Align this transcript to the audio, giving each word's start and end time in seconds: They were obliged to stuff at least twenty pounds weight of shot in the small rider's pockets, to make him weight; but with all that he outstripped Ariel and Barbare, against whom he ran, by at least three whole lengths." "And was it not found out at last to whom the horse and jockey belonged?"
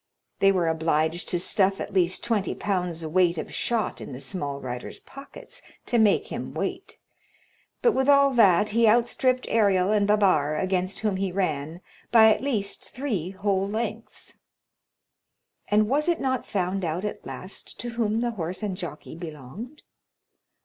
They 0.39 0.51
were 0.51 0.67
obliged 0.67 1.29
to 1.29 1.39
stuff 1.39 1.79
at 1.79 1.93
least 1.93 2.23
twenty 2.23 2.55
pounds 2.55 3.05
weight 3.05 3.37
of 3.37 3.53
shot 3.53 4.01
in 4.01 4.13
the 4.13 4.19
small 4.19 4.59
rider's 4.59 4.97
pockets, 4.99 5.61
to 5.85 5.99
make 5.99 6.31
him 6.31 6.55
weight; 6.55 6.97
but 7.83 7.91
with 7.91 8.09
all 8.09 8.31
that 8.33 8.69
he 8.69 8.87
outstripped 8.87 9.45
Ariel 9.47 9.91
and 9.91 10.07
Barbare, 10.07 10.57
against 10.59 11.01
whom 11.01 11.17
he 11.17 11.31
ran, 11.31 11.81
by 12.11 12.31
at 12.33 12.41
least 12.41 12.89
three 12.89 13.29
whole 13.29 13.69
lengths." 13.69 14.33
"And 15.67 15.87
was 15.87 16.09
it 16.09 16.19
not 16.19 16.47
found 16.47 16.83
out 16.83 17.05
at 17.05 17.23
last 17.23 17.79
to 17.81 17.89
whom 17.89 18.21
the 18.21 18.31
horse 18.31 18.63
and 18.63 18.75
jockey 18.75 19.13
belonged?" 19.15 19.83